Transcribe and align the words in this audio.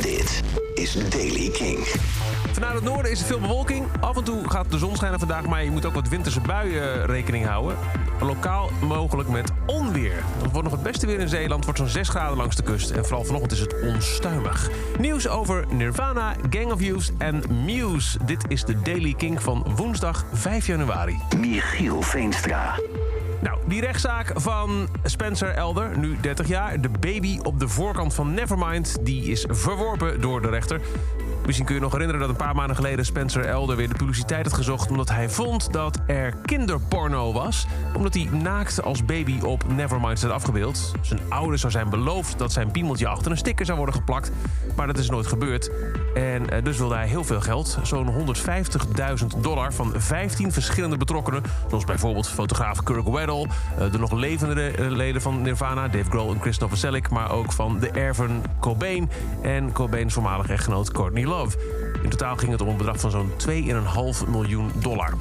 Dit 0.00 0.42
is 0.74 1.08
Daily 1.08 1.50
King. 1.50 1.78
Vanuit 2.52 2.74
het 2.74 2.84
noorden 2.84 3.10
is 3.10 3.20
er 3.20 3.26
veel 3.26 3.40
bewolking. 3.40 3.86
Af 4.00 4.16
en 4.16 4.24
toe 4.24 4.50
gaat 4.50 4.70
de 4.70 4.78
zon 4.78 4.96
schijnen 4.96 5.18
vandaag, 5.18 5.46
maar 5.46 5.64
je 5.64 5.70
moet 5.70 5.86
ook 5.86 5.94
wat 5.94 6.08
winterse 6.08 6.40
buien 6.40 7.06
rekening 7.06 7.46
houden. 7.46 7.76
Lokaal 8.20 8.70
mogelijk 8.82 9.28
met 9.28 9.50
onweer. 9.66 10.24
Het 10.42 10.52
wordt 10.52 10.62
nog 10.62 10.72
het 10.72 10.82
beste 10.82 11.06
weer 11.06 11.20
in 11.20 11.28
Zeeland, 11.28 11.64
wordt 11.64 11.78
zo'n 11.78 11.88
6 11.88 12.08
graden 12.08 12.36
langs 12.36 12.56
de 12.56 12.62
kust. 12.62 12.90
En 12.90 13.04
vooral 13.04 13.24
vanochtend 13.24 13.52
is 13.52 13.60
het 13.60 13.80
onstuimig. 13.82 14.70
Nieuws 14.98 15.28
over 15.28 15.64
Nirvana, 15.68 16.34
Gang 16.50 16.72
of 16.72 16.80
Youth 16.80 17.12
en 17.18 17.42
Muse. 17.64 18.18
Dit 18.24 18.44
is 18.48 18.64
de 18.64 18.82
Daily 18.82 19.14
King 19.14 19.42
van 19.42 19.72
woensdag 19.76 20.24
5 20.32 20.66
januari. 20.66 21.20
Michiel 21.36 22.02
Veenstra. 22.02 22.74
Nou, 23.40 23.58
die 23.66 23.80
rechtszaak 23.80 24.30
van 24.34 24.88
Spencer 25.04 25.48
Elder, 25.48 25.98
nu 25.98 26.16
30 26.20 26.48
jaar, 26.48 26.80
de 26.80 26.90
baby 27.00 27.38
op 27.42 27.60
de 27.60 27.68
voorkant 27.68 28.14
van 28.14 28.34
Nevermind, 28.34 28.96
die 29.00 29.30
is 29.30 29.44
verworpen 29.48 30.20
door 30.20 30.42
de 30.42 30.48
rechter. 30.48 30.80
Misschien 31.44 31.66
kun 31.66 31.74
je 31.76 31.80
nog 31.80 31.92
herinneren 31.92 32.20
dat 32.20 32.30
een 32.30 32.44
paar 32.44 32.54
maanden 32.54 32.76
geleden 32.76 33.04
Spencer 33.04 33.44
Elder 33.44 33.76
weer 33.76 33.88
de 33.88 33.94
publiciteit 33.94 34.44
had 34.44 34.54
gezocht 34.54 34.90
omdat 34.90 35.08
hij 35.08 35.28
vond 35.28 35.72
dat 35.72 35.98
er 36.06 36.34
kinderporno 36.44 37.32
was. 37.32 37.66
Omdat 37.94 38.14
hij 38.14 38.28
naakt 38.32 38.82
als 38.82 39.04
baby 39.04 39.40
op 39.42 39.64
Nevermind 39.74 40.18
staat 40.18 40.30
afgebeeld. 40.30 40.92
Zijn 41.00 41.20
ouders 41.28 41.60
zou 41.60 41.72
zijn 41.72 41.90
beloofd 41.90 42.38
dat 42.38 42.52
zijn 42.52 42.70
piemeltje 42.70 43.08
achter 43.08 43.30
een 43.30 43.36
sticker 43.36 43.66
zou 43.66 43.76
worden 43.76 43.94
geplakt. 43.94 44.30
Maar 44.76 44.86
dat 44.86 44.98
is 44.98 45.10
nooit 45.10 45.26
gebeurd. 45.26 45.70
En 46.14 46.50
eh, 46.50 46.64
dus 46.64 46.78
wilde 46.78 46.94
hij 46.94 47.06
heel 47.06 47.24
veel 47.24 47.40
geld. 47.40 47.78
Zo'n 47.82 48.34
150.000 49.20 49.26
dollar 49.40 49.72
van 49.72 49.92
15 49.96 50.52
verschillende 50.52 50.96
betrokkenen. 50.96 51.42
Zoals 51.68 51.84
bijvoorbeeld 51.84 52.28
fotograaf 52.28 52.82
Kirk 52.82 53.08
Weddle. 53.08 53.46
eh, 53.78 53.92
De 53.92 53.98
nog 53.98 54.12
levende 54.12 54.70
eh, 54.70 54.90
leden 54.90 55.22
van 55.22 55.42
Nirvana, 55.42 55.88
Dave 55.88 56.10
Grohl 56.10 56.32
en 56.32 56.40
Chris 56.40 56.58
Novoselic. 56.58 57.10
Maar 57.10 57.30
ook 57.32 57.52
van 57.52 57.78
de 57.78 57.90
erven 57.90 58.42
Cobain 58.60 59.10
en 59.42 59.72
Cobains 59.72 60.14
voormalige 60.14 60.52
echtgenoot 60.52 60.92
Courtney 60.92 61.24
Love. 61.28 61.58
In 62.02 62.10
totaal 62.10 62.36
ging 62.36 62.52
het 62.52 62.60
om 62.60 62.68
een 62.68 62.76
bedrag 62.76 63.00
van 63.00 63.10
zo'n 63.10 63.30
2,5 63.48 64.28
miljoen 64.28 64.70
dollar. 64.74 65.12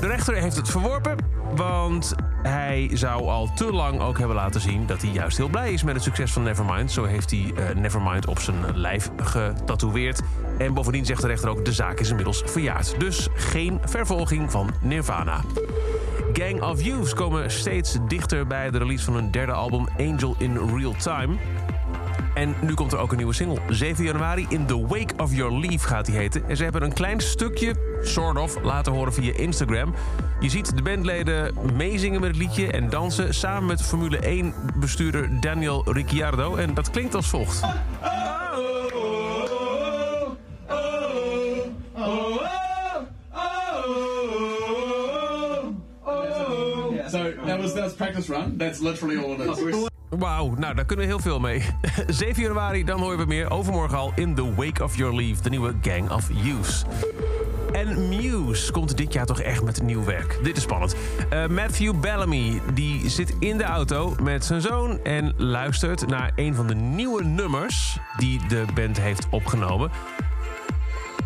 De 0.00 0.06
rechter 0.06 0.34
heeft 0.34 0.56
het 0.56 0.68
verworpen, 0.68 1.16
want 1.54 2.14
hij 2.42 2.90
zou 2.92 3.28
al 3.28 3.50
te 3.54 3.72
lang 3.72 4.00
ook 4.00 4.18
hebben 4.18 4.36
laten 4.36 4.60
zien 4.60 4.86
dat 4.86 5.02
hij 5.02 5.10
juist 5.10 5.36
heel 5.36 5.48
blij 5.48 5.72
is 5.72 5.82
met 5.82 5.94
het 5.94 6.02
succes 6.02 6.32
van 6.32 6.42
Nevermind. 6.42 6.92
Zo 6.92 7.04
heeft 7.04 7.30
hij 7.30 7.52
eh, 7.56 7.76
Nevermind 7.76 8.26
op 8.26 8.38
zijn 8.38 8.56
lijf 8.74 9.10
getatoeëerd. 9.16 10.20
En 10.58 10.74
bovendien 10.74 11.06
zegt 11.06 11.20
de 11.20 11.26
rechter 11.26 11.48
ook: 11.48 11.64
de 11.64 11.72
zaak 11.72 12.00
is 12.00 12.08
inmiddels 12.08 12.42
verjaard. 12.46 13.00
Dus 13.00 13.28
geen 13.34 13.80
vervolging 13.84 14.50
van 14.50 14.70
Nirvana. 14.80 15.40
Gang 16.32 16.62
of 16.62 16.82
Youths 16.82 17.14
komen 17.14 17.50
steeds 17.50 17.98
dichter 18.08 18.46
bij 18.46 18.70
de 18.70 18.78
release 18.78 19.04
van 19.04 19.14
hun 19.14 19.30
derde 19.30 19.52
album 19.52 19.86
Angel 19.98 20.34
in 20.38 20.58
Real 20.76 20.94
Time. 20.98 21.36
En 22.42 22.54
nu 22.60 22.74
komt 22.74 22.92
er 22.92 22.98
ook 22.98 23.10
een 23.10 23.16
nieuwe 23.16 23.32
single. 23.32 23.58
7 23.68 24.04
januari 24.04 24.46
in 24.48 24.66
The 24.66 24.86
Wake 24.86 25.14
of 25.16 25.34
Your 25.34 25.58
Leave 25.58 25.86
gaat 25.86 26.06
die 26.06 26.14
heten. 26.14 26.48
En 26.48 26.56
ze 26.56 26.62
hebben 26.62 26.82
een 26.82 26.92
klein 26.92 27.20
stukje, 27.20 27.74
sort 28.00 28.38
of, 28.38 28.62
laten 28.62 28.92
horen 28.92 29.12
via 29.12 29.32
Instagram. 29.34 29.94
Je 30.40 30.48
ziet 30.48 30.76
de 30.76 30.82
bandleden 30.82 31.54
meezingen 31.76 32.20
met 32.20 32.30
het 32.30 32.38
liedje 32.38 32.72
en 32.72 32.90
dansen... 32.90 33.34
samen 33.34 33.66
met 33.66 33.82
Formule 33.82 34.52
1-bestuurder 34.52 35.40
Daniel 35.40 35.92
Ricciardo. 35.92 36.56
En 36.56 36.74
dat 36.74 36.90
klinkt 36.90 37.14
als 37.14 37.28
volgt. 37.28 37.60
So 47.10 47.32
that 47.46 47.60
was 47.60 47.74
that's 47.74 47.94
practice 47.94 48.32
run. 48.32 48.56
That's 48.56 48.80
literally 48.80 49.16
all 49.16 49.32
it 49.32 49.58
is. 49.58 49.90
Wauw, 50.18 50.54
nou 50.56 50.74
daar 50.74 50.84
kunnen 50.84 51.06
we 51.06 51.12
heel 51.12 51.20
veel 51.20 51.40
mee. 51.40 51.62
7 52.06 52.42
januari, 52.42 52.84
dan 52.84 53.00
horen 53.00 53.18
we 53.18 53.24
meer. 53.24 53.50
Overmorgen 53.50 53.98
al 53.98 54.12
in 54.14 54.34
The 54.34 54.54
Wake 54.54 54.84
of 54.84 54.96
Your 54.96 55.14
Leave, 55.14 55.42
de 55.42 55.50
nieuwe 55.50 55.74
Gang 55.82 56.10
of 56.10 56.28
Youths. 56.32 56.84
En 57.72 58.08
Muse 58.08 58.72
komt 58.72 58.96
dit 58.96 59.12
jaar 59.12 59.26
toch 59.26 59.40
echt 59.40 59.62
met 59.62 59.82
nieuw 59.82 60.04
werk. 60.04 60.38
Dit 60.42 60.56
is 60.56 60.62
spannend. 60.62 60.94
Eh, 61.30 61.46
Matthew 61.46 62.00
Bellamy 62.00 62.60
die 62.74 63.08
zit 63.08 63.36
in 63.38 63.56
de 63.58 63.64
auto 63.64 64.14
met 64.22 64.44
zijn 64.44 64.60
zoon... 64.60 64.98
en 65.04 65.34
luistert 65.36 66.06
naar 66.06 66.32
een 66.36 66.54
van 66.54 66.66
de 66.66 66.74
nieuwe 66.74 67.24
nummers 67.24 67.98
die 68.16 68.40
de 68.48 68.64
band 68.74 69.00
heeft 69.00 69.26
opgenomen. 69.30 69.90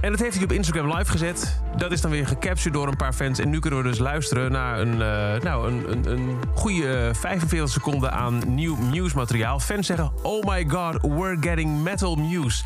En 0.07 0.13
dat 0.13 0.21
heeft 0.21 0.35
hij 0.35 0.45
op 0.45 0.53
Instagram 0.53 0.97
live 0.97 1.11
gezet. 1.11 1.61
Dat 1.77 1.93
is 1.93 2.01
dan 2.01 2.11
weer 2.11 2.27
gecaptured 2.27 2.73
door 2.73 2.89
een 2.89 2.97
paar 2.97 3.13
fans. 3.13 3.39
En 3.39 3.51
nu 3.51 3.59
kunnen 3.59 3.83
we 3.83 3.89
dus 3.89 3.99
luisteren 3.99 4.53
naar 4.53 4.81
een, 4.81 4.93
eh, 4.93 5.43
nou, 5.43 5.69
een, 5.69 5.91
een, 5.91 6.11
een 6.11 6.39
goede 6.55 7.11
45 7.15 7.69
seconden 7.69 8.13
aan 8.13 8.43
nieuw 8.47 8.77
Muse-materiaal. 8.77 9.61
Fans 9.61 9.87
zeggen, 9.87 10.13
oh 10.23 10.45
my 10.45 10.67
god, 10.69 11.03
we're 11.03 11.37
getting 11.41 11.83
metal 11.83 12.17
Muse. 12.17 12.65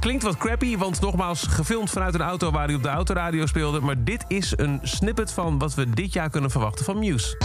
Klinkt 0.00 0.22
wat 0.22 0.36
crappy, 0.36 0.76
want 0.76 1.00
nogmaals 1.00 1.42
gefilmd 1.42 1.90
vanuit 1.90 2.14
een 2.14 2.20
auto 2.20 2.50
waar 2.50 2.66
hij 2.66 2.74
op 2.74 2.82
de 2.82 2.88
autoradio 2.88 3.46
speelde. 3.46 3.80
Maar 3.80 4.04
dit 4.04 4.24
is 4.28 4.52
een 4.56 4.80
snippet 4.82 5.32
van 5.32 5.58
wat 5.58 5.74
we 5.74 5.90
dit 5.90 6.12
jaar 6.12 6.30
kunnen 6.30 6.50
verwachten 6.50 6.84
van 6.84 6.98
Muse. 6.98 7.36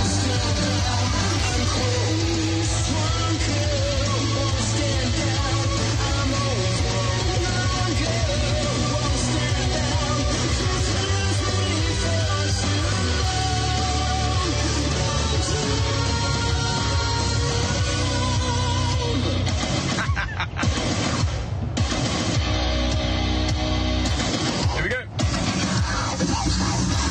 Música 26.21 27.10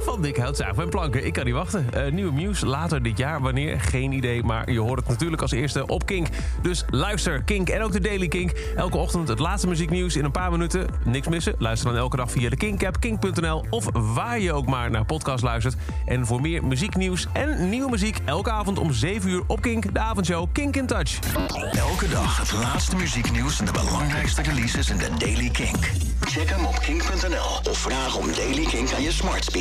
Van 0.00 0.22
dik 0.22 0.36
hout 0.36 0.56
zagen 0.56 0.82
en 0.82 0.88
planken. 0.88 1.26
Ik 1.26 1.32
kan 1.32 1.44
niet 1.44 1.54
wachten. 1.54 1.86
Eh, 1.92 2.12
nieuwe 2.12 2.32
nieuws 2.32 2.60
later 2.60 3.02
dit 3.02 3.18
jaar. 3.18 3.40
Wanneer? 3.40 3.80
Geen 3.80 4.12
idee. 4.12 4.42
Maar 4.42 4.70
je 4.70 4.80
hoort 4.80 4.98
het 4.98 5.08
natuurlijk 5.08 5.42
als 5.42 5.50
eerste 5.50 5.86
op 5.86 6.06
Kink. 6.06 6.28
Dus 6.62 6.84
luister, 6.90 7.42
Kink 7.42 7.68
en 7.68 7.82
ook 7.82 7.92
de 7.92 8.00
Daily 8.00 8.28
Kink. 8.28 8.50
Elke 8.76 8.96
ochtend 8.96 9.28
het 9.28 9.38
laatste 9.38 9.68
muzieknieuws 9.68 10.16
in 10.16 10.24
een 10.24 10.30
paar 10.30 10.50
minuten. 10.50 10.86
Niks 11.04 11.28
missen. 11.28 11.54
Luister 11.58 11.88
dan 11.88 11.98
elke 11.98 12.16
dag 12.16 12.30
via 12.30 12.48
de 12.50 12.56
Kink-app, 12.56 13.00
kink.nl... 13.00 13.64
of 13.70 13.86
waar 13.92 14.40
je 14.40 14.52
ook 14.52 14.66
maar 14.66 14.90
naar 14.90 15.04
podcast 15.04 15.42
luistert. 15.42 15.76
En 16.06 16.26
voor 16.26 16.40
meer 16.40 16.64
muzieknieuws 16.64 17.26
en 17.32 17.68
nieuwe 17.68 17.90
muziek... 17.90 18.18
elke 18.24 18.50
avond 18.50 18.78
om 18.78 18.92
7 18.92 19.30
uur 19.30 19.42
op 19.46 19.60
Kink, 19.60 19.94
de 19.94 20.00
avondshow 20.00 20.46
Kink 20.52 20.76
in 20.76 20.86
Touch. 20.86 21.18
Elke 21.72 22.08
dag 22.08 22.38
het 22.38 22.52
laatste 22.52 22.96
muzieknieuws 22.96 23.58
en 23.58 23.64
de 23.64 23.72
belangrijkste 23.72 24.42
releases 24.42 24.90
in 24.90 24.96
de 24.96 25.08
Daily 25.18 25.50
Kink. 25.50 25.90
Check 26.20 26.50
hem 26.50 26.64
op 26.64 26.78
kink.nl 26.78 27.70
of 27.70 27.78
vraag 27.78 28.16
om 28.16 28.26
Daily 28.34 28.64
Kink 28.64 28.88
aan 29.00 29.06
je 29.06 29.12
smart 29.12 29.44
speaker. 29.44 29.60